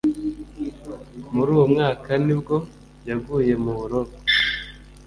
[1.33, 2.55] Muri uwo mwaka nibwo
[3.07, 4.19] yaguye mu buroko,